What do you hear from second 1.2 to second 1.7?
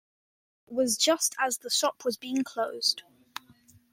as the